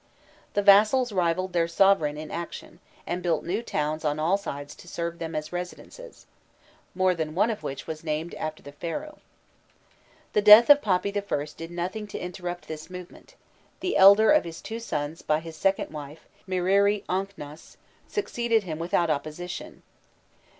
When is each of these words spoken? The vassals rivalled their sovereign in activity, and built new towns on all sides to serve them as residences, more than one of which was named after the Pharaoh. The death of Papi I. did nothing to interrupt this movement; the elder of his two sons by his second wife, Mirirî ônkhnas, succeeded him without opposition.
The 0.55 0.63
vassals 0.63 1.11
rivalled 1.11 1.53
their 1.53 1.67
sovereign 1.67 2.17
in 2.17 2.31
activity, 2.31 2.79
and 3.05 3.21
built 3.21 3.45
new 3.45 3.61
towns 3.61 4.03
on 4.03 4.17
all 4.17 4.35
sides 4.35 4.73
to 4.77 4.87
serve 4.87 5.19
them 5.19 5.35
as 5.35 5.53
residences, 5.53 6.25
more 6.95 7.13
than 7.13 7.35
one 7.35 7.51
of 7.51 7.61
which 7.61 7.85
was 7.85 8.03
named 8.03 8.33
after 8.33 8.63
the 8.63 8.71
Pharaoh. 8.71 9.19
The 10.33 10.41
death 10.41 10.71
of 10.71 10.81
Papi 10.81 11.15
I. 11.15 11.45
did 11.55 11.69
nothing 11.69 12.07
to 12.07 12.17
interrupt 12.19 12.67
this 12.67 12.89
movement; 12.89 13.35
the 13.79 13.95
elder 13.95 14.31
of 14.31 14.43
his 14.43 14.59
two 14.59 14.79
sons 14.79 15.21
by 15.21 15.39
his 15.39 15.55
second 15.55 15.91
wife, 15.91 16.27
Mirirî 16.49 17.05
ônkhnas, 17.05 17.77
succeeded 18.07 18.63
him 18.63 18.79
without 18.79 19.11
opposition. 19.11 19.83